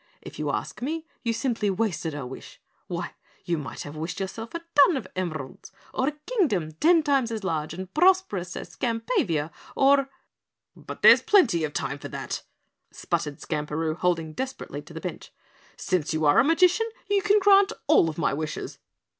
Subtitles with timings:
[0.19, 2.59] "If you ask me, you simply wasted a wish.
[2.87, 3.13] Why,
[3.45, 7.43] you might have wished yourself a ton of emeralds or a Kingdom ten times as
[7.43, 10.09] large and prosperous as Skampavia or"
[10.75, 12.41] "But there's plenty of time for that,"
[12.89, 15.31] sputtered Skamperoo, holding desperately to the bench,
[15.77, 18.79] "since you are a magician you can grant all of my wishes."